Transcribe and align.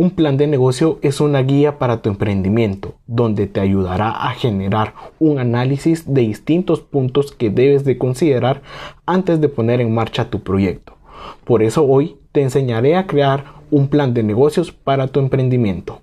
Un 0.00 0.12
plan 0.12 0.38
de 0.38 0.46
negocio 0.46 0.98
es 1.02 1.20
una 1.20 1.42
guía 1.42 1.78
para 1.78 2.00
tu 2.00 2.08
emprendimiento, 2.08 2.94
donde 3.06 3.46
te 3.46 3.60
ayudará 3.60 4.08
a 4.08 4.30
generar 4.30 4.94
un 5.18 5.38
análisis 5.38 6.14
de 6.14 6.22
distintos 6.22 6.80
puntos 6.80 7.32
que 7.32 7.50
debes 7.50 7.84
de 7.84 7.98
considerar 7.98 8.62
antes 9.04 9.42
de 9.42 9.50
poner 9.50 9.82
en 9.82 9.92
marcha 9.92 10.30
tu 10.30 10.42
proyecto. 10.42 10.94
Por 11.44 11.62
eso 11.62 11.84
hoy 11.84 12.16
te 12.32 12.40
enseñaré 12.40 12.96
a 12.96 13.06
crear 13.06 13.44
un 13.70 13.88
plan 13.88 14.14
de 14.14 14.22
negocios 14.22 14.72
para 14.72 15.06
tu 15.08 15.20
emprendimiento. 15.20 16.00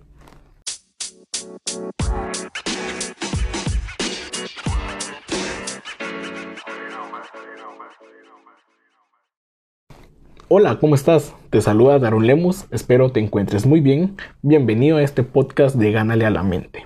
Hola, 10.50 10.79
¿cómo 10.79 10.95
estás? 10.95 11.34
Te 11.50 11.59
saluda 11.59 12.00
Darun 12.00 12.25
Lemus, 12.25 12.68
espero 12.71 13.11
te 13.11 13.20
encuentres 13.20 13.66
muy 13.66 13.82
bien. 13.82 14.16
Bienvenido 14.41 14.95
a 14.95 15.04
este 15.04 15.23
podcast 15.23 15.76
de 15.76 15.91
Gánale 15.91 16.26
a 16.26 16.30
la 16.30 16.41
mente. 16.41 16.85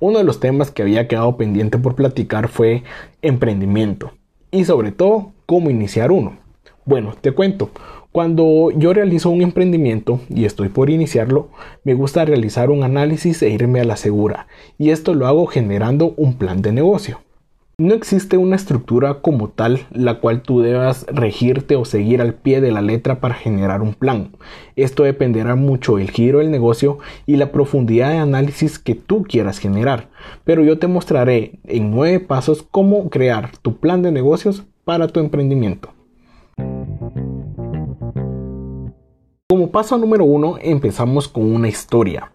Uno 0.00 0.16
de 0.16 0.24
los 0.24 0.40
temas 0.40 0.70
que 0.70 0.80
había 0.80 1.06
quedado 1.06 1.36
pendiente 1.36 1.76
por 1.76 1.94
platicar 1.94 2.48
fue 2.48 2.84
emprendimiento 3.20 4.12
y 4.50 4.64
sobre 4.64 4.90
todo 4.90 5.34
cómo 5.44 5.68
iniciar 5.68 6.10
uno. 6.10 6.38
Bueno, 6.86 7.12
te 7.20 7.32
cuento, 7.32 7.72
cuando 8.10 8.70
yo 8.70 8.94
realizo 8.94 9.28
un 9.28 9.42
emprendimiento 9.42 10.20
y 10.30 10.46
estoy 10.46 10.70
por 10.70 10.88
iniciarlo, 10.88 11.50
me 11.84 11.92
gusta 11.92 12.24
realizar 12.24 12.70
un 12.70 12.84
análisis 12.84 13.42
e 13.42 13.50
irme 13.50 13.82
a 13.82 13.84
la 13.84 13.96
segura 13.96 14.46
y 14.78 14.92
esto 14.92 15.12
lo 15.12 15.26
hago 15.26 15.44
generando 15.44 16.14
un 16.16 16.38
plan 16.38 16.62
de 16.62 16.72
negocio. 16.72 17.20
No 17.80 17.94
existe 17.94 18.36
una 18.36 18.56
estructura 18.56 19.20
como 19.20 19.50
tal 19.50 19.86
la 19.92 20.18
cual 20.18 20.42
tú 20.42 20.62
debas 20.62 21.06
regirte 21.12 21.76
o 21.76 21.84
seguir 21.84 22.20
al 22.20 22.34
pie 22.34 22.60
de 22.60 22.72
la 22.72 22.82
letra 22.82 23.20
para 23.20 23.36
generar 23.36 23.82
un 23.82 23.94
plan. 23.94 24.32
Esto 24.74 25.04
dependerá 25.04 25.54
mucho 25.54 25.94
del 25.94 26.10
giro 26.10 26.40
del 26.40 26.50
negocio 26.50 26.98
y 27.24 27.36
la 27.36 27.52
profundidad 27.52 28.10
de 28.10 28.18
análisis 28.18 28.80
que 28.80 28.96
tú 28.96 29.22
quieras 29.22 29.60
generar. 29.60 30.08
Pero 30.42 30.64
yo 30.64 30.80
te 30.80 30.88
mostraré 30.88 31.60
en 31.62 31.92
nueve 31.92 32.18
pasos 32.18 32.66
cómo 32.68 33.10
crear 33.10 33.56
tu 33.58 33.76
plan 33.76 34.02
de 34.02 34.10
negocios 34.10 34.64
para 34.84 35.06
tu 35.06 35.20
emprendimiento. 35.20 35.90
Como 39.48 39.70
paso 39.70 39.96
número 39.98 40.24
uno 40.24 40.56
empezamos 40.60 41.28
con 41.28 41.44
una 41.54 41.68
historia. 41.68 42.32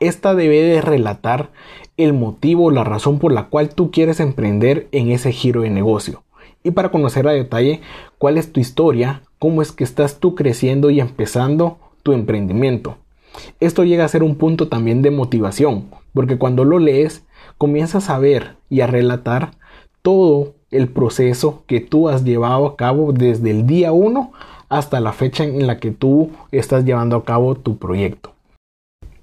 Esta 0.00 0.34
debe 0.34 0.60
de 0.62 0.80
relatar 0.80 1.50
el 1.96 2.12
motivo 2.12 2.64
o 2.64 2.70
la 2.70 2.82
razón 2.82 3.18
por 3.18 3.32
la 3.32 3.44
cual 3.44 3.74
tú 3.74 3.90
quieres 3.90 4.18
emprender 4.18 4.88
en 4.90 5.10
ese 5.10 5.30
giro 5.30 5.62
de 5.62 5.70
negocio. 5.70 6.24
Y 6.64 6.72
para 6.72 6.90
conocer 6.90 7.28
a 7.28 7.32
detalle 7.32 7.80
cuál 8.18 8.36
es 8.36 8.52
tu 8.52 8.58
historia, 8.58 9.22
cómo 9.38 9.62
es 9.62 9.70
que 9.70 9.84
estás 9.84 10.18
tú 10.18 10.34
creciendo 10.34 10.90
y 10.90 10.98
empezando 10.98 11.78
tu 12.02 12.12
emprendimiento. 12.12 12.96
Esto 13.60 13.84
llega 13.84 14.04
a 14.04 14.08
ser 14.08 14.22
un 14.22 14.36
punto 14.36 14.68
también 14.68 15.02
de 15.02 15.10
motivación, 15.10 15.90
porque 16.12 16.38
cuando 16.38 16.64
lo 16.64 16.78
lees 16.78 17.24
comienzas 17.58 18.10
a 18.10 18.18
ver 18.18 18.56
y 18.68 18.80
a 18.80 18.86
relatar 18.86 19.52
todo 20.02 20.54
el 20.70 20.88
proceso 20.88 21.62
que 21.66 21.80
tú 21.80 22.08
has 22.08 22.24
llevado 22.24 22.66
a 22.66 22.76
cabo 22.76 23.12
desde 23.12 23.50
el 23.50 23.66
día 23.66 23.92
1 23.92 24.32
hasta 24.68 25.00
la 25.00 25.12
fecha 25.12 25.44
en 25.44 25.66
la 25.66 25.78
que 25.78 25.92
tú 25.92 26.30
estás 26.50 26.84
llevando 26.84 27.16
a 27.16 27.24
cabo 27.24 27.54
tu 27.54 27.78
proyecto. 27.78 28.33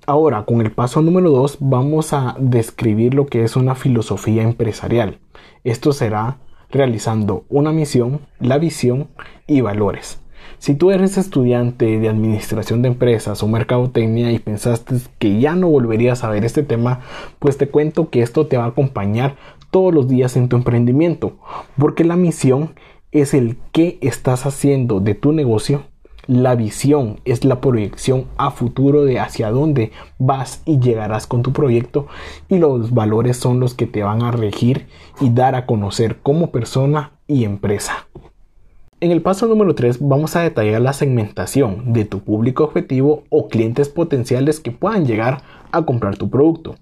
Ahora, 0.08 0.46
con 0.46 0.62
el 0.62 0.72
paso 0.72 1.04
número 1.04 1.30
2 1.30 1.58
vamos 1.60 2.12
a 2.14 2.36
describir 2.40 3.14
lo 3.14 3.28
que 3.28 3.44
es 3.44 3.56
una 3.56 3.76
filosofía 3.76 4.42
empresarial. 4.42 5.20
Esto 5.64 5.94
será 5.94 6.40
realizando 6.72 7.46
una 7.50 7.72
misión, 7.72 8.22
la 8.40 8.58
visión 8.58 9.10
y 9.46 9.62
valores. 9.62 10.20
Si 10.58 10.74
tú 10.74 10.90
eres 10.90 11.20
estudiante 11.20 12.00
de 12.00 12.10
administración 12.10 12.82
de 12.82 12.88
empresas 12.88 13.44
o 13.44 13.48
mercadotecnia 13.48 14.32
y 14.32 14.40
pensaste 14.40 14.96
que 15.20 15.40
ya 15.40 15.56
no 15.56 15.70
volverías 15.70 16.24
a 16.24 16.30
ver 16.30 16.46
este 16.46 16.64
tema, 16.64 17.02
pues 17.38 17.58
te 17.58 17.68
cuento 17.68 18.10
que 18.10 18.24
esto 18.24 18.48
te 18.48 18.58
va 18.58 18.66
a 18.66 18.70
acompañar 18.70 19.36
todos 19.70 19.94
los 19.94 20.08
días 20.08 20.36
en 20.36 20.50
tu 20.50 20.56
emprendimiento, 20.56 21.38
porque 21.78 22.04
la 22.04 22.16
misión 22.16 22.74
es 23.12 23.36
el 23.36 23.58
qué 23.72 24.00
estás 24.02 24.48
haciendo 24.48 25.00
de 25.00 25.14
tu 25.14 25.32
negocio 25.32 25.84
la 26.32 26.56
visión 26.56 27.20
es 27.26 27.44
la 27.44 27.60
proyección 27.60 28.24
a 28.38 28.52
futuro 28.52 29.04
de 29.04 29.20
hacia 29.20 29.52
dónde 29.52 29.92
vas 30.18 30.62
y 30.64 30.80
llegarás 30.80 31.28
con 31.28 31.42
tu 31.42 31.52
proyecto 31.52 32.08
y 32.48 32.58
los 32.58 32.94
valores 32.94 33.36
son 33.36 33.60
los 33.60 33.74
que 33.74 33.86
te 33.86 34.02
van 34.02 34.24
a 34.24 34.32
regir 34.32 34.88
y 35.20 35.32
dar 35.32 35.56
a 35.56 35.66
conocer 35.66 36.20
como 36.24 36.50
persona 36.50 37.12
y 37.28 37.44
empresa. 37.44 38.08
En 39.02 39.12
el 39.12 39.22
paso 39.22 39.46
número 39.46 39.76
3 39.76 39.98
vamos 40.00 40.38
a 40.38 40.42
detallar 40.42 40.80
la 40.80 40.94
segmentación 40.94 41.92
de 41.92 42.06
tu 42.06 42.22
público 42.22 42.64
objetivo 42.64 43.26
o 43.30 43.50
clientes 43.50 43.90
potenciales 43.90 44.62
que 44.62 44.72
puedan 44.72 45.06
llegar 45.06 45.42
a 45.74 45.84
comprar 45.84 46.16
tu 46.16 46.30
producto. 46.30 46.76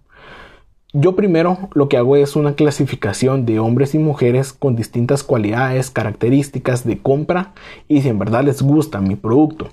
Yo 0.92 1.16
primero 1.16 1.70
lo 1.76 1.88
que 1.88 1.98
hago 1.98 2.16
es 2.16 2.36
una 2.36 2.56
clasificación 2.56 3.46
de 3.46 3.60
hombres 3.60 3.94
y 3.94 4.00
mujeres 4.00 4.54
con 4.54 4.76
distintas 4.76 5.22
cualidades, 5.22 5.92
características 5.92 6.84
de 6.84 6.98
compra 6.98 7.54
y 7.88 8.02
si 8.02 8.10
en 8.10 8.18
verdad 8.18 8.44
les 8.44 8.64
gusta 8.64 9.00
mi 9.00 9.16
producto. 9.16 9.68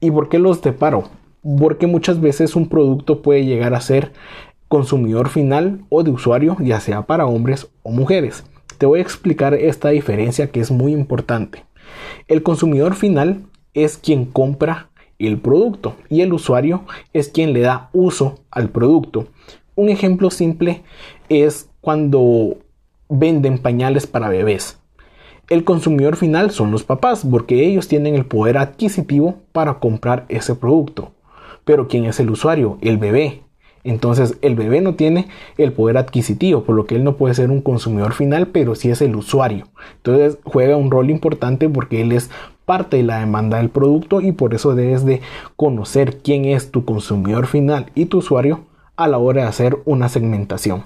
¿Y 0.00 0.10
por 0.10 0.28
qué 0.28 0.40
los 0.40 0.58
separo? 0.58 1.10
Porque 1.60 1.86
muchas 1.86 2.20
veces 2.20 2.56
un 2.56 2.68
producto 2.68 3.22
puede 3.22 3.44
llegar 3.44 3.72
a 3.72 3.80
ser 3.80 4.10
consumidor 4.66 5.28
final 5.28 5.84
o 5.90 6.02
de 6.02 6.10
usuario, 6.10 6.56
ya 6.58 6.80
sea 6.80 7.02
para 7.02 7.26
hombres 7.26 7.68
o 7.84 7.92
mujeres. 7.92 8.42
Te 8.78 8.86
voy 8.86 8.98
a 8.98 9.02
explicar 9.02 9.54
esta 9.54 9.90
diferencia 9.90 10.50
que 10.50 10.58
es 10.58 10.72
muy 10.72 10.92
importante. 10.92 11.66
El 12.26 12.42
consumidor 12.42 12.96
final 12.96 13.44
es 13.74 13.96
quien 13.96 14.24
compra 14.24 14.90
el 15.20 15.38
producto 15.38 15.94
y 16.08 16.22
el 16.22 16.32
usuario 16.32 16.82
es 17.12 17.28
quien 17.28 17.52
le 17.52 17.60
da 17.60 17.90
uso 17.92 18.40
al 18.50 18.70
producto. 18.70 19.28
Un 19.78 19.90
ejemplo 19.90 20.32
simple 20.32 20.82
es 21.28 21.70
cuando 21.80 22.56
venden 23.08 23.58
pañales 23.58 24.08
para 24.08 24.28
bebés. 24.28 24.80
El 25.48 25.62
consumidor 25.62 26.16
final 26.16 26.50
son 26.50 26.72
los 26.72 26.82
papás 26.82 27.24
porque 27.24 27.64
ellos 27.64 27.86
tienen 27.86 28.16
el 28.16 28.26
poder 28.26 28.58
adquisitivo 28.58 29.36
para 29.52 29.74
comprar 29.74 30.26
ese 30.30 30.56
producto. 30.56 31.12
Pero 31.64 31.86
¿quién 31.86 32.06
es 32.06 32.18
el 32.18 32.28
usuario? 32.28 32.78
El 32.80 32.98
bebé. 32.98 33.44
Entonces 33.84 34.36
el 34.42 34.56
bebé 34.56 34.80
no 34.80 34.96
tiene 34.96 35.28
el 35.58 35.72
poder 35.72 35.96
adquisitivo, 35.96 36.64
por 36.64 36.74
lo 36.74 36.84
que 36.84 36.96
él 36.96 37.04
no 37.04 37.14
puede 37.14 37.34
ser 37.34 37.52
un 37.52 37.60
consumidor 37.60 38.14
final, 38.14 38.48
pero 38.48 38.74
sí 38.74 38.90
es 38.90 39.00
el 39.00 39.14
usuario. 39.14 39.68
Entonces 39.98 40.38
juega 40.42 40.76
un 40.76 40.90
rol 40.90 41.08
importante 41.08 41.68
porque 41.68 42.00
él 42.00 42.10
es 42.10 42.30
parte 42.64 42.96
de 42.96 43.04
la 43.04 43.20
demanda 43.20 43.58
del 43.58 43.70
producto 43.70 44.22
y 44.22 44.32
por 44.32 44.54
eso 44.54 44.74
debes 44.74 45.04
de 45.04 45.20
conocer 45.54 46.18
quién 46.18 46.46
es 46.46 46.72
tu 46.72 46.84
consumidor 46.84 47.46
final 47.46 47.92
y 47.94 48.06
tu 48.06 48.18
usuario 48.18 48.66
a 48.98 49.06
la 49.06 49.18
hora 49.18 49.42
de 49.42 49.48
hacer 49.48 49.78
una 49.84 50.08
segmentación. 50.08 50.82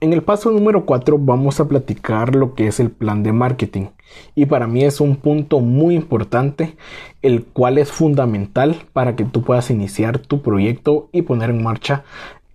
En 0.00 0.12
el 0.12 0.22
paso 0.22 0.50
número 0.50 0.84
4 0.84 1.16
vamos 1.18 1.60
a 1.60 1.68
platicar 1.68 2.34
lo 2.34 2.54
que 2.54 2.66
es 2.66 2.80
el 2.80 2.90
plan 2.90 3.22
de 3.22 3.32
marketing 3.32 3.86
y 4.34 4.46
para 4.46 4.66
mí 4.66 4.82
es 4.82 5.00
un 5.00 5.14
punto 5.14 5.60
muy 5.60 5.94
importante 5.94 6.76
el 7.22 7.44
cual 7.44 7.78
es 7.78 7.92
fundamental 7.92 8.82
para 8.92 9.14
que 9.14 9.24
tú 9.24 9.42
puedas 9.42 9.70
iniciar 9.70 10.18
tu 10.18 10.42
proyecto 10.42 11.08
y 11.12 11.22
poner 11.22 11.50
en 11.50 11.62
marcha 11.62 12.02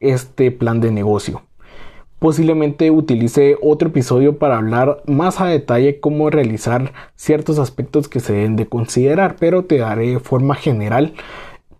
este 0.01 0.51
plan 0.51 0.81
de 0.81 0.91
negocio. 0.91 1.43
Posiblemente 2.19 2.91
utilice 2.91 3.57
otro 3.61 3.89
episodio 3.89 4.39
para 4.39 4.57
hablar 4.57 5.03
más 5.05 5.39
a 5.39 5.45
detalle 5.45 6.01
cómo 6.01 6.29
realizar 6.29 6.91
ciertos 7.15 7.59
aspectos 7.59 8.09
que 8.09 8.19
se 8.19 8.33
deben 8.33 8.55
de 8.57 8.65
considerar, 8.65 9.37
pero 9.39 9.63
te 9.63 9.77
daré 9.77 10.19
forma 10.19 10.55
general 10.55 11.13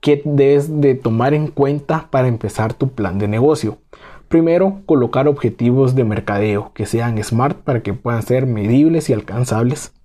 ¿Qué 0.06 0.22
debes 0.24 0.82
de 0.82 0.94
tomar 0.94 1.34
en 1.34 1.48
cuenta 1.48 2.10
para 2.12 2.28
empezar 2.28 2.76
tu 2.76 2.90
plan 2.90 3.18
de 3.18 3.28
negocio? 3.28 3.80
Primero, 4.28 4.84
colocar 4.86 5.28
objetivos 5.28 5.96
de 5.96 6.04
mercadeo 6.04 6.74
que 6.76 6.86
sean 6.86 7.18
smart 7.24 7.58
para 7.64 7.82
que 7.82 7.96
puedan 7.96 8.22
ser 8.22 8.46
medibles 8.46 9.10
y 9.10 9.14
alcanzables. 9.14 9.96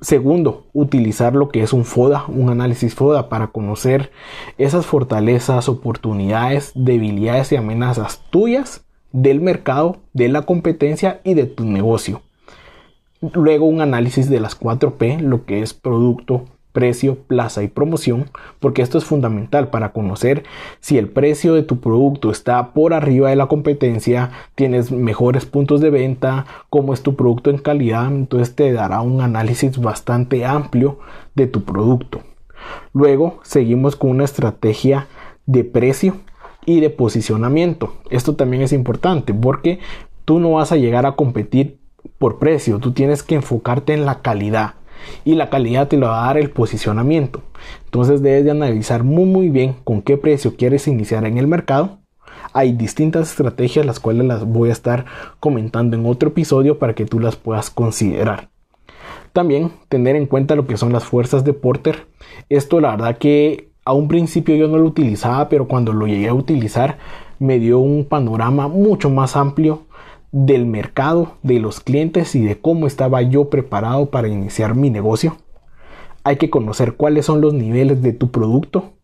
Segundo, 0.00 0.68
utilizar 0.72 1.34
lo 1.34 1.48
que 1.48 1.64
es 1.64 1.72
un 1.72 1.84
FODA, 1.84 2.26
un 2.28 2.50
análisis 2.50 2.94
FODA 2.94 3.28
para 3.28 3.48
conocer 3.48 4.12
esas 4.58 4.86
fortalezas, 4.86 5.68
oportunidades, 5.68 6.70
debilidades 6.76 7.50
y 7.50 7.56
amenazas 7.56 8.22
tuyas, 8.30 8.84
del 9.10 9.40
mercado, 9.40 9.96
de 10.12 10.28
la 10.28 10.42
competencia 10.42 11.20
y 11.24 11.34
de 11.34 11.46
tu 11.46 11.64
negocio. 11.64 12.22
Luego 13.32 13.66
un 13.66 13.80
análisis 13.80 14.30
de 14.30 14.38
las 14.38 14.56
4P, 14.56 15.18
lo 15.18 15.46
que 15.46 15.62
es 15.62 15.74
producto, 15.74 16.44
precio, 16.74 17.14
plaza 17.14 17.62
y 17.62 17.68
promoción, 17.68 18.28
porque 18.58 18.82
esto 18.82 18.98
es 18.98 19.04
fundamental 19.04 19.68
para 19.68 19.92
conocer 19.92 20.42
si 20.80 20.98
el 20.98 21.08
precio 21.08 21.54
de 21.54 21.62
tu 21.62 21.78
producto 21.80 22.30
está 22.30 22.74
por 22.74 22.92
arriba 22.92 23.30
de 23.30 23.36
la 23.36 23.46
competencia, 23.46 24.32
tienes 24.56 24.90
mejores 24.90 25.46
puntos 25.46 25.80
de 25.80 25.90
venta, 25.90 26.46
cómo 26.68 26.92
es 26.92 27.02
tu 27.02 27.14
producto 27.14 27.48
en 27.48 27.58
calidad, 27.58 28.08
entonces 28.08 28.54
te 28.56 28.72
dará 28.72 29.00
un 29.00 29.20
análisis 29.20 29.78
bastante 29.78 30.44
amplio 30.44 30.98
de 31.36 31.46
tu 31.46 31.62
producto. 31.62 32.20
Luego 32.92 33.38
seguimos 33.44 33.94
con 33.94 34.10
una 34.10 34.24
estrategia 34.24 35.06
de 35.46 35.62
precio 35.62 36.16
y 36.66 36.80
de 36.80 36.90
posicionamiento. 36.90 37.94
Esto 38.10 38.34
también 38.34 38.62
es 38.62 38.72
importante 38.72 39.32
porque 39.32 39.78
tú 40.24 40.40
no 40.40 40.52
vas 40.52 40.72
a 40.72 40.76
llegar 40.76 41.06
a 41.06 41.12
competir 41.12 41.78
por 42.18 42.38
precio, 42.40 42.80
tú 42.80 42.92
tienes 42.92 43.22
que 43.22 43.36
enfocarte 43.36 43.94
en 43.94 44.04
la 44.04 44.22
calidad 44.22 44.74
y 45.24 45.34
la 45.34 45.50
calidad 45.50 45.88
te 45.88 45.96
lo 45.96 46.06
va 46.06 46.24
a 46.24 46.26
dar 46.26 46.38
el 46.38 46.50
posicionamiento. 46.50 47.42
Entonces 47.84 48.22
debes 48.22 48.44
de 48.44 48.50
analizar 48.50 49.04
muy 49.04 49.24
muy 49.24 49.48
bien 49.48 49.76
con 49.84 50.02
qué 50.02 50.16
precio 50.16 50.56
quieres 50.56 50.88
iniciar 50.88 51.24
en 51.24 51.38
el 51.38 51.46
mercado. 51.46 51.98
Hay 52.52 52.72
distintas 52.72 53.30
estrategias 53.30 53.86
las 53.86 54.00
cuales 54.00 54.26
las 54.26 54.44
voy 54.44 54.68
a 54.68 54.72
estar 54.72 55.06
comentando 55.40 55.96
en 55.96 56.06
otro 56.06 56.28
episodio 56.28 56.78
para 56.78 56.94
que 56.94 57.06
tú 57.06 57.20
las 57.20 57.36
puedas 57.36 57.70
considerar. 57.70 58.48
También 59.32 59.72
tener 59.88 60.14
en 60.14 60.26
cuenta 60.26 60.54
lo 60.54 60.66
que 60.66 60.76
son 60.76 60.92
las 60.92 61.04
fuerzas 61.04 61.44
de 61.44 61.52
Porter. 61.52 62.06
Esto 62.48 62.80
la 62.80 62.92
verdad 62.92 63.18
que 63.18 63.70
a 63.84 63.92
un 63.92 64.08
principio 64.08 64.54
yo 64.56 64.68
no 64.68 64.78
lo 64.78 64.86
utilizaba, 64.86 65.48
pero 65.48 65.66
cuando 65.66 65.92
lo 65.92 66.06
llegué 66.06 66.28
a 66.28 66.34
utilizar 66.34 66.98
me 67.38 67.58
dio 67.58 67.78
un 67.78 68.04
panorama 68.04 68.68
mucho 68.68 69.10
más 69.10 69.36
amplio 69.36 69.82
del 70.34 70.66
mercado, 70.66 71.36
de 71.44 71.60
los 71.60 71.78
clientes 71.78 72.34
y 72.34 72.44
de 72.44 72.60
cómo 72.60 72.88
estaba 72.88 73.22
yo 73.22 73.50
preparado 73.50 74.10
para 74.10 74.26
iniciar 74.26 74.74
mi 74.74 74.90
negocio. 74.90 75.36
Hay 76.24 76.38
que 76.38 76.50
conocer 76.50 76.94
cuáles 76.94 77.26
son 77.26 77.40
los 77.40 77.54
niveles 77.54 78.02
de 78.02 78.12
tu 78.14 78.32
producto. 78.32 78.94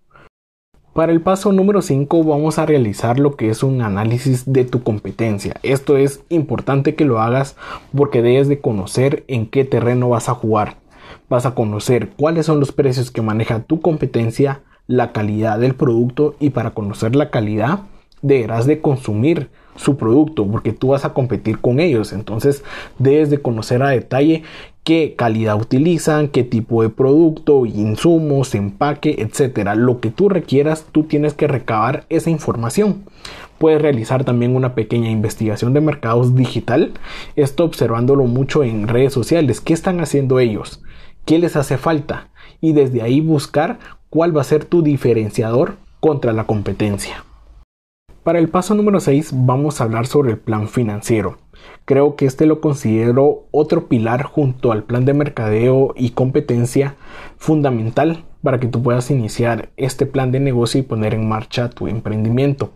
Para 0.93 1.13
el 1.13 1.21
paso 1.21 1.53
número 1.53 1.83
5 1.83 2.25
vamos 2.25 2.59
a 2.59 2.67
realizar 2.67 3.21
lo 3.21 3.37
que 3.37 3.49
es 3.49 3.63
un 3.63 3.81
análisis 3.81 4.53
de 4.53 4.65
tu 4.65 4.83
competencia. 4.83 5.55
Esto 5.63 5.97
es 5.97 6.25
importante 6.31 6.97
que 6.97 7.05
lo 7.05 7.21
hagas 7.21 7.57
porque 7.97 8.23
debes 8.23 8.49
de 8.49 8.59
conocer 8.59 9.23
en 9.29 9.47
qué 9.47 9.65
terreno 9.65 10.09
vas 10.09 10.29
a 10.29 10.35
jugar. 10.35 10.79
Vas 11.29 11.47
a 11.47 11.55
conocer 11.55 12.11
cuáles 12.19 12.47
son 12.47 12.59
los 12.59 12.73
precios 12.73 13.13
que 13.13 13.23
maneja 13.23 13.63
tu 13.63 13.81
competencia, 13.81 14.63
la 14.89 15.13
calidad 15.13 15.61
del 15.61 15.77
producto 15.77 16.35
y 16.41 16.51
para 16.51 16.73
conocer 16.73 17.15
la 17.15 17.31
calidad 17.31 17.83
deberás 18.23 18.67
de 18.67 18.81
consumir 18.81 19.49
su 19.77 19.97
producto 19.97 20.47
porque 20.47 20.73
tú 20.73 20.89
vas 20.89 21.05
a 21.05 21.15
competir 21.15 21.59
con 21.59 21.81
ellos. 21.81 22.13
Entonces 22.13 22.63
debes 22.99 23.31
de 23.31 23.39
conocer 23.39 23.83
a 23.83 23.91
detalle 23.91 24.43
qué 24.85 25.15
calidad 25.17 25.61
utilizan, 25.61 26.29
qué 26.29 26.43
tipo 26.45 26.83
de 26.83 26.89
producto, 26.89 27.67
insumos, 27.67 28.55
empaque, 28.55 29.17
etcétera. 29.19 29.75
Lo 29.75 30.01
que 30.01 30.11
tú 30.11 30.29
requieras, 30.29 30.87
tú 30.93 31.05
tienes 31.05 31.35
que 31.35 31.49
recabar 31.49 32.05
esa 32.09 32.31
información. 32.31 33.05
Puedes 33.59 33.83
realizar 33.83 34.25
también 34.25 34.57
una 34.57 34.75
pequeña 34.75 35.11
investigación 35.11 35.75
de 35.75 35.83
mercados 35.83 36.35
digital, 36.35 36.93
esto 37.37 37.65
observándolo 37.65 38.25
mucho 38.25 38.65
en 38.65 38.89
redes 38.89 39.13
sociales. 39.13 39.61
¿Qué 39.61 39.75
están 39.75 40.01
haciendo 40.01 40.41
ellos? 40.41 40.83
¿Qué 41.27 41.39
les 41.39 41.57
hace 41.57 41.77
falta? 41.77 42.31
Y 42.63 42.73
desde 42.73 43.03
ahí 43.03 43.21
buscar 43.21 43.79
cuál 44.09 44.35
va 44.35 44.41
a 44.41 44.45
ser 44.45 44.65
tu 44.65 44.83
diferenciador 44.83 45.77
contra 46.01 46.33
la 46.33 46.45
competencia. 46.45 47.23
Para 48.23 48.39
el 48.39 48.51
paso 48.51 48.75
número 48.75 49.01
6 49.01 49.31
vamos 49.33 49.81
a 49.81 49.85
hablar 49.85 50.07
sobre 50.07 50.33
el 50.33 50.39
plan 50.39 50.69
financiero. 50.69 51.39
Creo 51.87 52.17
que 52.17 52.27
este 52.27 52.45
lo 52.45 52.61
considero 52.61 53.47
otro 53.51 53.89
pilar 53.89 54.25
junto 54.25 54.73
al 54.73 54.85
plan 54.85 55.07
de 55.07 55.15
mercadeo 55.15 55.95
y 55.97 56.11
competencia 56.11 56.97
fundamental 57.39 58.27
para 58.43 58.61
que 58.61 58.67
tú 58.67 58.83
puedas 58.83 59.11
iniciar 59.11 59.71
este 59.79 60.05
plan 60.05 60.33
de 60.33 60.41
negocio 60.41 60.81
y 60.81 60.83
poner 60.83 61.15
en 61.15 61.31
marcha 61.31 61.71
tu 61.71 61.89
emprendimiento. 61.89 62.73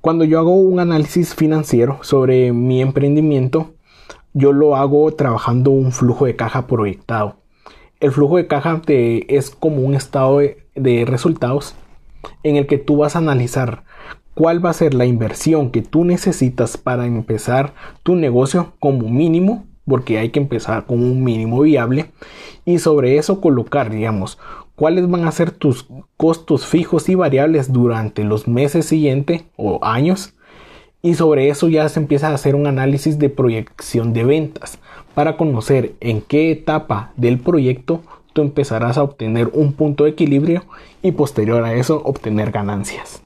Cuando 0.00 0.24
yo 0.24 0.40
hago 0.40 0.56
un 0.56 0.80
análisis 0.80 1.36
financiero 1.36 2.00
sobre 2.02 2.52
mi 2.52 2.82
emprendimiento, 2.82 3.74
yo 4.34 4.52
lo 4.52 4.74
hago 4.74 5.14
trabajando 5.14 5.70
un 5.70 5.92
flujo 5.92 6.26
de 6.26 6.34
caja 6.34 6.66
proyectado. 6.66 7.36
El 8.00 8.10
flujo 8.10 8.36
de 8.36 8.48
caja 8.48 8.82
es 8.88 9.50
como 9.50 9.82
un 9.82 9.94
estado 9.94 10.40
de 10.74 11.04
resultados 11.06 11.76
en 12.42 12.56
el 12.56 12.66
que 12.66 12.78
tú 12.78 12.96
vas 12.96 13.14
a 13.14 13.20
analizar 13.20 13.84
cuál 14.36 14.62
va 14.62 14.68
a 14.68 14.74
ser 14.74 14.92
la 14.92 15.06
inversión 15.06 15.70
que 15.70 15.80
tú 15.80 16.04
necesitas 16.04 16.76
para 16.76 17.06
empezar 17.06 17.72
tu 18.02 18.16
negocio 18.16 18.74
como 18.78 19.08
mínimo, 19.08 19.64
porque 19.86 20.18
hay 20.18 20.28
que 20.28 20.40
empezar 20.40 20.84
con 20.84 21.02
un 21.02 21.24
mínimo 21.24 21.62
viable, 21.62 22.10
y 22.66 22.78
sobre 22.78 23.16
eso 23.16 23.40
colocar, 23.40 23.88
digamos, 23.88 24.38
cuáles 24.74 25.08
van 25.08 25.24
a 25.24 25.32
ser 25.32 25.52
tus 25.52 25.88
costos 26.18 26.66
fijos 26.66 27.08
y 27.08 27.14
variables 27.14 27.72
durante 27.72 28.24
los 28.24 28.46
meses 28.46 28.84
siguientes 28.84 29.44
o 29.56 29.82
años. 29.82 30.34
Y 31.00 31.14
sobre 31.14 31.48
eso 31.48 31.68
ya 31.68 31.88
se 31.88 32.00
empieza 32.00 32.28
a 32.28 32.34
hacer 32.34 32.56
un 32.56 32.66
análisis 32.66 33.18
de 33.18 33.30
proyección 33.30 34.12
de 34.12 34.24
ventas 34.24 34.78
para 35.14 35.38
conocer 35.38 35.94
en 36.00 36.20
qué 36.20 36.50
etapa 36.50 37.12
del 37.16 37.38
proyecto 37.38 38.02
tú 38.34 38.42
empezarás 38.42 38.98
a 38.98 39.02
obtener 39.02 39.48
un 39.54 39.72
punto 39.72 40.04
de 40.04 40.10
equilibrio 40.10 40.64
y 41.02 41.12
posterior 41.12 41.64
a 41.64 41.72
eso 41.72 42.02
obtener 42.04 42.50
ganancias. 42.50 43.25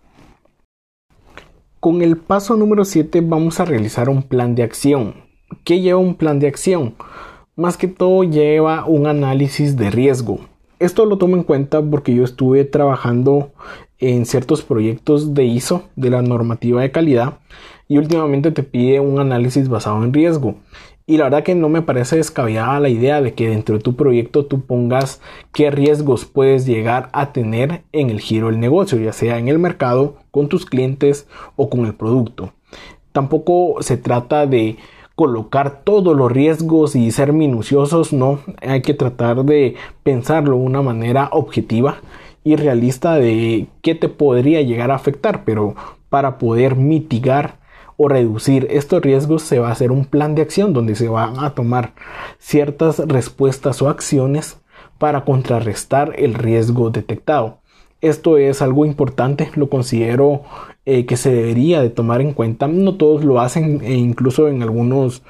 Con 1.81 2.03
el 2.03 2.19
paso 2.19 2.59
número 2.59 2.85
7 2.85 3.23
vamos 3.23 3.59
a 3.59 3.65
realizar 3.65 4.11
un 4.11 4.23
plan 4.23 4.55
de 4.55 4.63
acción. 4.63 5.15
¿Qué 5.65 5.81
lleva 5.81 5.99
un 5.99 6.15
plan 6.15 6.39
de 6.39 6.47
acción? 6.47 6.95
Más 7.57 7.79
que 7.79 7.89
todo 7.89 8.23
lleva 8.23 8.85
un 8.85 9.07
análisis 9.07 9.79
de 9.79 9.91
riesgo. 9.91 10.41
Esto 10.79 11.07
lo 11.07 11.17
tomo 11.17 11.37
en 11.37 11.43
cuenta 11.43 11.81
porque 11.81 12.15
yo 12.15 12.23
estuve 12.23 12.67
trabajando 12.67 13.53
en 13.99 14.27
ciertos 14.27 14.61
proyectos 14.61 15.33
de 15.33 15.47
ISO, 15.47 15.85
de 15.97 16.11
la 16.11 16.21
normativa 16.21 16.83
de 16.83 16.93
calidad, 16.93 17.39
y 17.89 17.97
últimamente 17.97 18.51
te 18.51 18.63
pide 18.63 19.01
un 19.01 19.19
análisis 19.19 19.71
basado 19.71 20.05
en 20.05 20.13
riesgo. 20.13 20.57
Y 21.11 21.17
la 21.17 21.25
verdad 21.25 21.43
que 21.43 21.57
no 21.57 21.69
me 21.69 21.83
parece 21.83 22.15
descabellada 22.15 22.79
la 22.79 22.89
idea 22.89 23.21
de 23.21 23.35
que 23.35 23.49
dentro 23.49 23.77
de 23.77 23.83
tu 23.83 23.97
proyecto 23.97 24.47
tú 24.47 24.61
pongas 24.61 25.21
qué 25.53 25.73
riesgos 25.73 26.25
puedes 26.25 26.67
llegar 26.67 27.09
a 27.13 27.33
tener 27.33 27.83
en 27.91 28.11
el 28.11 28.21
giro 28.21 28.47
del 28.47 28.61
negocio, 28.61 28.97
ya 28.97 29.13
sea 29.13 29.37
en 29.39 29.49
el 29.49 29.59
mercado, 29.59 30.19
con 30.31 30.49
tus 30.49 30.67
clientes 30.67 31.27
o 31.57 31.69
con 31.69 31.85
el 31.85 31.95
producto. 31.95 32.53
Tampoco 33.11 33.83
se 33.83 33.97
trata 33.97 34.47
de 34.47 34.77
colocar 35.17 35.83
todos 35.83 36.17
los 36.17 36.31
riesgos 36.31 36.95
y 36.95 37.11
ser 37.11 37.33
minuciosos, 37.33 38.13
no, 38.13 38.39
hay 38.63 38.81
que 38.81 38.95
tratar 38.95 39.45
de 39.45 39.75
pensarlo 40.05 40.59
de 40.59 40.63
una 40.63 40.81
manera 40.81 41.29
objetiva 41.33 41.97
y 42.45 42.55
realista 42.55 43.17
de 43.17 43.67
qué 43.83 43.97
te 43.97 44.09
podría 44.09 44.63
llegar 44.63 44.93
a 44.93 44.95
afectar, 44.95 45.43
pero 45.45 45.75
para 46.09 46.39
poder 46.39 46.77
mitigar 46.77 47.59
o 48.03 48.09
reducir 48.09 48.67
estos 48.71 49.03
riesgos 49.03 49.43
se 49.43 49.59
va 49.59 49.69
a 49.69 49.73
hacer 49.73 49.93
un 49.93 50.07
plan 50.07 50.35
de 50.35 50.41
acción 50.41 50.73
donde 50.73 50.95
se 50.95 51.09
van 51.09 51.39
a 51.39 51.51
tomar 51.51 51.93
ciertas 52.39 52.99
respuestas 53.01 53.83
o 53.83 53.91
acciones 53.91 54.57
para 54.97 55.27
contrarrestar 55.27 56.15
el 56.17 56.33
riesgo 56.33 56.89
detectado. 56.89 57.59
Esto 58.01 58.39
es 58.39 58.63
algo 58.63 58.87
importante, 58.87 59.51
lo 59.55 59.69
considero 59.69 60.45
eh, 60.87 61.05
que 61.05 61.19
se 61.19 61.31
debería 61.31 61.83
de 61.83 61.91
tomar 61.91 62.23
en 62.23 62.33
cuenta. 62.33 62.69
No 62.69 62.95
todos 62.95 63.23
lo 63.23 63.39
hacen 63.39 63.83
e 63.85 63.93
incluso 63.93 64.49
en 64.49 64.63
algunos 64.63 65.23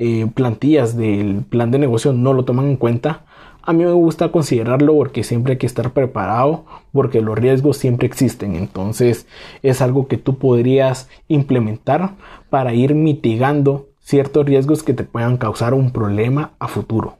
eh, 0.00 0.26
plantillas 0.34 0.96
del 0.96 1.44
plan 1.48 1.70
de 1.70 1.78
negocio 1.78 2.12
no 2.12 2.32
lo 2.32 2.44
toman 2.44 2.66
en 2.66 2.76
cuenta. 2.76 3.24
A 3.66 3.72
mí 3.72 3.84
me 3.84 3.90
gusta 3.90 4.30
considerarlo 4.30 4.94
porque 4.94 5.24
siempre 5.24 5.54
hay 5.54 5.58
que 5.58 5.66
estar 5.66 5.92
preparado, 5.92 6.64
porque 6.92 7.20
los 7.20 7.36
riesgos 7.36 7.76
siempre 7.76 8.06
existen. 8.06 8.54
Entonces 8.54 9.26
es 9.60 9.82
algo 9.82 10.06
que 10.06 10.18
tú 10.18 10.38
podrías 10.38 11.08
implementar 11.26 12.14
para 12.48 12.74
ir 12.74 12.94
mitigando 12.94 13.88
ciertos 13.98 14.46
riesgos 14.46 14.84
que 14.84 14.94
te 14.94 15.02
puedan 15.02 15.36
causar 15.36 15.74
un 15.74 15.90
problema 15.90 16.52
a 16.60 16.68
futuro. 16.68 17.18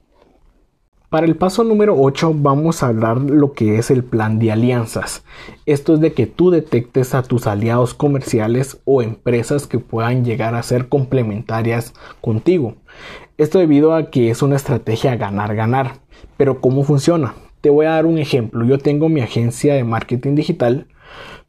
Para 1.10 1.26
el 1.26 1.34
paso 1.34 1.64
número 1.64 1.96
8 1.98 2.32
vamos 2.36 2.82
a 2.82 2.88
hablar 2.88 3.18
lo 3.18 3.52
que 3.52 3.78
es 3.78 3.90
el 3.90 4.04
plan 4.04 4.38
de 4.38 4.52
alianzas. 4.52 5.24
Esto 5.64 5.94
es 5.94 6.00
de 6.00 6.12
que 6.12 6.26
tú 6.26 6.50
detectes 6.50 7.14
a 7.14 7.22
tus 7.22 7.48
aliados 7.48 7.94
comerciales 7.94 8.80
o 8.84 9.02
empresas 9.02 9.66
que 9.66 9.80
puedan 9.80 10.24
llegar 10.24 10.54
a 10.54 10.62
ser 10.62 10.88
complementarias 10.88 11.92
contigo. 12.20 12.76
Esto 13.38 13.58
debido 13.58 13.94
a 13.94 14.10
que 14.10 14.30
es 14.30 14.40
una 14.40 14.56
estrategia 14.56 15.14
ganar-ganar. 15.16 15.98
Pero 16.38 16.62
¿cómo 16.62 16.84
funciona? 16.84 17.34
Te 17.60 17.68
voy 17.68 17.84
a 17.84 17.90
dar 17.90 18.06
un 18.06 18.16
ejemplo. 18.16 18.64
Yo 18.64 18.78
tengo 18.78 19.10
mi 19.10 19.20
agencia 19.20 19.74
de 19.74 19.84
marketing 19.84 20.36
digital, 20.36 20.86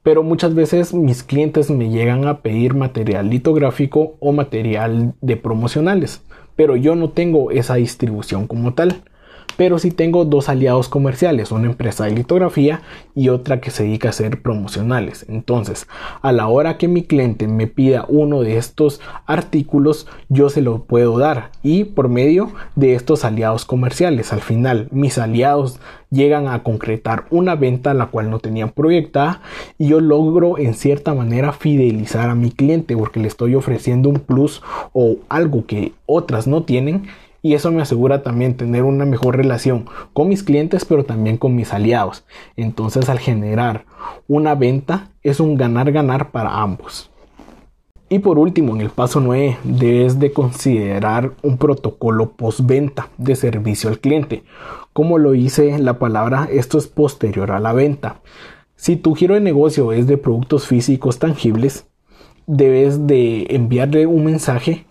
pero 0.04 0.22
muchas 0.22 0.54
veces 0.54 0.94
mis 0.94 1.24
clientes 1.24 1.72
me 1.72 1.90
llegan 1.90 2.28
a 2.28 2.42
pedir 2.42 2.74
material 2.74 3.30
litográfico 3.30 4.18
o 4.20 4.34
material 4.34 5.14
de 5.22 5.38
promocionales, 5.38 6.22
pero 6.58 6.76
yo 6.76 6.96
no 6.96 7.12
tengo 7.12 7.52
esa 7.52 7.76
distribución 7.76 8.48
como 8.48 8.74
tal 8.74 9.04
pero 9.58 9.80
sí 9.80 9.92
tengo 9.92 10.24
dos 10.24 10.48
aliados 10.48 10.88
comerciales, 10.88 11.52
una 11.52 11.66
empresa 11.66 12.06
de 12.06 12.12
litografía 12.12 12.82
y 13.16 13.30
otra 13.30 13.60
que 13.60 13.72
se 13.72 13.84
dedica 13.84 14.10
a 14.10 14.12
hacer 14.12 14.42
promocionales. 14.42 15.26
Entonces, 15.28 15.88
a 16.22 16.32
la 16.32 16.48
hora 16.48 16.78
que 16.78 16.88
mi 16.88 17.04
cliente 17.04 17.48
me 17.48 17.68
pida 17.68 18.06
uno 18.08 18.42
de 18.42 18.58
estos 18.58 19.02
artículos, 19.26 20.08
yo 20.30 20.50
se 20.50 20.62
lo 20.62 20.84
puedo 20.84 21.18
dar 21.18 21.52
y 21.64 21.84
por 21.84 22.08
medio 22.08 22.52
de 22.76 22.94
estos 22.94 23.26
aliados 23.26 23.66
comerciales. 23.66 24.32
Al 24.32 24.42
final, 24.42 24.88
mis 24.92 25.18
aliados 25.18 25.80
llegan 26.10 26.48
a 26.48 26.64
concretar 26.64 27.26
una 27.32 27.56
venta 27.56 27.94
la 27.94 28.06
cual 28.08 28.30
no 28.30 28.40
tenían 28.40 28.70
proyectada 28.70 29.42
y 29.78 29.90
yo 29.90 30.00
logro 30.00 30.58
en 30.58 30.74
cierta 30.74 31.14
manera 31.14 31.52
fidelizar 31.52 32.30
a 32.30 32.36
mi 32.36 32.52
cliente 32.52 32.96
porque 32.96 33.20
le 33.20 33.28
estoy 33.28 33.56
ofreciendo 33.56 34.10
un 34.10 34.20
plus 34.20 34.62
o 34.94 35.18
algo 35.28 35.66
que 35.66 35.94
otras 36.06 36.48
no 36.48 36.64
tienen 36.64 37.08
y 37.48 37.54
eso 37.54 37.72
me 37.72 37.82
asegura 37.82 38.24
también 38.24 38.58
tener 38.58 38.84
una 38.84 39.06
mejor 39.06 39.38
relación 39.38 39.86
con 40.12 40.28
mis 40.28 40.44
clientes 40.44 40.84
pero 40.84 41.06
también 41.06 41.38
con 41.38 41.56
mis 41.56 41.72
aliados. 41.72 42.26
Entonces 42.58 43.08
al 43.08 43.20
generar 43.20 43.86
una 44.28 44.54
venta 44.54 45.12
es 45.24 45.40
un 45.40 45.56
ganar 45.56 45.94
ganar 45.94 46.32
para 46.32 46.62
ambos. 46.62 47.10
Y 48.10 48.20
por 48.20 48.38
último, 48.38 48.76
en 48.76 48.82
el 48.82 48.90
paso 48.90 49.22
9, 49.22 49.60
debes 49.64 50.20
de 50.20 50.34
considerar 50.34 51.36
un 51.42 51.58
protocolo 51.58 52.32
postventa 52.32 53.10
de 53.18 53.38
servicio 53.38 53.90
al 53.90 54.00
cliente. 54.00 54.44
Como 54.92 55.18
lo 55.18 55.34
hice 55.34 55.80
la 55.80 56.00
palabra, 56.00 56.50
esto 56.52 56.78
es 56.78 56.88
posterior 56.88 57.52
a 57.52 57.62
la 57.62 57.72
venta. 57.72 58.20
Si 58.76 58.98
tu 58.98 59.16
giro 59.16 59.36
de 59.36 59.42
negocio 59.42 59.94
es 59.94 60.06
de 60.06 60.18
productos 60.18 60.68
físicos 60.68 61.18
tangibles, 61.18 61.86
debes 62.46 63.08
de 63.08 63.48
enviarle 63.52 64.06
un 64.06 64.26
mensaje 64.26 64.86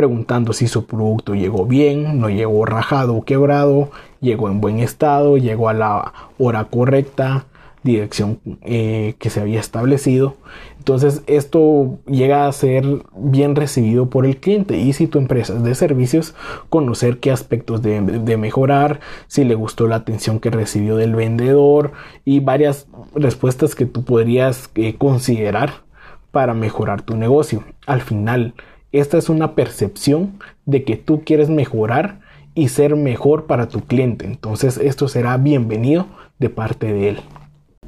preguntando 0.00 0.54
si 0.54 0.66
su 0.66 0.86
producto 0.86 1.34
llegó 1.34 1.66
bien, 1.66 2.20
no 2.20 2.30
llegó 2.30 2.64
rajado 2.64 3.16
o 3.16 3.22
quebrado, 3.22 3.90
llegó 4.22 4.48
en 4.48 4.62
buen 4.62 4.78
estado, 4.78 5.36
llegó 5.36 5.68
a 5.68 5.74
la 5.74 6.14
hora 6.38 6.64
correcta, 6.64 7.44
dirección 7.82 8.40
eh, 8.62 9.14
que 9.18 9.28
se 9.28 9.42
había 9.42 9.60
establecido. 9.60 10.36
Entonces 10.78 11.22
esto 11.26 11.98
llega 12.06 12.46
a 12.46 12.52
ser 12.52 12.86
bien 13.14 13.56
recibido 13.56 14.08
por 14.08 14.24
el 14.24 14.38
cliente 14.38 14.78
y 14.78 14.94
si 14.94 15.06
tu 15.06 15.18
empresa 15.18 15.52
es 15.52 15.64
de 15.64 15.74
servicios, 15.74 16.34
conocer 16.70 17.18
qué 17.18 17.30
aspectos 17.30 17.82
de, 17.82 18.00
de 18.00 18.36
mejorar, 18.38 19.00
si 19.26 19.44
le 19.44 19.54
gustó 19.54 19.86
la 19.86 19.96
atención 19.96 20.40
que 20.40 20.48
recibió 20.48 20.96
del 20.96 21.14
vendedor 21.14 21.92
y 22.24 22.40
varias 22.40 22.86
respuestas 23.14 23.74
que 23.74 23.84
tú 23.84 24.02
podrías 24.02 24.70
eh, 24.76 24.94
considerar 24.96 25.82
para 26.30 26.54
mejorar 26.54 27.02
tu 27.02 27.18
negocio. 27.18 27.64
Al 27.86 28.00
final, 28.00 28.54
esta 28.92 29.18
es 29.18 29.28
una 29.28 29.54
percepción 29.54 30.38
de 30.66 30.84
que 30.84 30.96
tú 30.96 31.22
quieres 31.24 31.48
mejorar 31.48 32.20
y 32.54 32.68
ser 32.68 32.96
mejor 32.96 33.46
para 33.46 33.68
tu 33.68 33.80
cliente. 33.80 34.26
Entonces 34.26 34.78
esto 34.78 35.08
será 35.08 35.36
bienvenido 35.36 36.06
de 36.38 36.50
parte 36.50 36.92
de 36.92 37.10
él. 37.10 37.18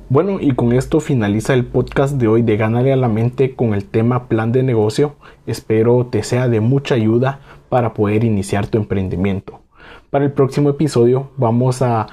Bueno, 0.08 0.38
y 0.40 0.52
con 0.52 0.72
esto 0.72 1.00
finaliza 1.00 1.54
el 1.54 1.64
podcast 1.64 2.16
de 2.16 2.28
hoy 2.28 2.42
de 2.42 2.56
Gánale 2.56 2.92
a 2.92 2.96
la 2.96 3.08
mente 3.08 3.54
con 3.54 3.72
el 3.74 3.84
tema 3.84 4.28
plan 4.28 4.52
de 4.52 4.62
negocio. 4.62 5.16
Espero 5.46 6.06
te 6.06 6.22
sea 6.22 6.48
de 6.48 6.60
mucha 6.60 6.94
ayuda 6.94 7.40
para 7.68 7.94
poder 7.94 8.22
iniciar 8.22 8.66
tu 8.66 8.78
emprendimiento. 8.78 9.60
Para 10.10 10.24
el 10.26 10.32
próximo 10.32 10.68
episodio 10.68 11.30
vamos 11.36 11.80
a 11.80 12.06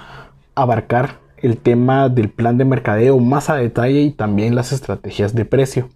abarcar 0.56 1.20
el 1.38 1.58
tema 1.58 2.10
del 2.10 2.30
plan 2.30 2.58
de 2.58 2.66
mercadeo 2.66 3.20
más 3.20 3.50
a 3.50 3.56
detalle 3.56 4.02
y 4.02 4.12
también 4.12 4.56
las 4.56 4.72
estrategias 4.72 5.36
de 5.36 5.46
precio. 5.46 5.90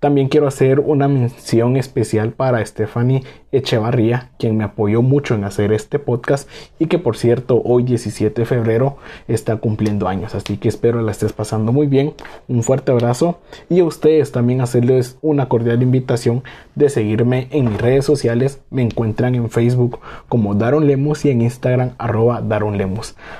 También 0.00 0.28
quiero 0.28 0.46
hacer 0.46 0.80
una 0.80 1.08
mención 1.08 1.76
especial 1.76 2.30
para 2.32 2.64
Stephanie 2.64 3.24
Echevarría, 3.50 4.30
quien 4.38 4.56
me 4.56 4.64
apoyó 4.64 5.02
mucho 5.02 5.34
en 5.34 5.44
hacer 5.44 5.72
este 5.72 5.98
podcast 5.98 6.48
y 6.78 6.86
que 6.86 6.98
por 6.98 7.16
cierto 7.16 7.60
hoy 7.64 7.82
17 7.82 8.42
de 8.42 8.46
febrero 8.46 8.98
está 9.26 9.56
cumpliendo 9.56 10.06
años. 10.06 10.34
Así 10.34 10.56
que 10.56 10.68
espero 10.68 11.02
la 11.02 11.10
estés 11.10 11.32
pasando 11.32 11.72
muy 11.72 11.88
bien. 11.88 12.14
Un 12.46 12.62
fuerte 12.62 12.92
abrazo 12.92 13.40
y 13.68 13.80
a 13.80 13.84
ustedes 13.84 14.30
también 14.30 14.60
hacerles 14.60 15.18
una 15.20 15.48
cordial 15.48 15.82
invitación 15.82 16.44
de 16.74 16.90
seguirme 16.90 17.48
en 17.50 17.70
mis 17.70 17.80
redes 17.80 18.04
sociales. 18.04 18.60
Me 18.70 18.82
encuentran 18.82 19.34
en 19.34 19.50
Facebook 19.50 19.98
como 20.28 20.54
Daron 20.54 20.86
Lemos 20.86 21.24
y 21.24 21.30
en 21.30 21.42
Instagram 21.42 21.92
arroba 21.98 22.40
Daron. 22.40 22.78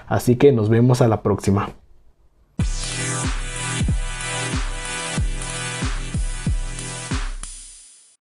Así 0.07 0.37
que 0.37 0.53
nos 0.53 0.69
vemos 0.69 1.01
a 1.01 1.09
la 1.09 1.23
próxima. 1.23 1.71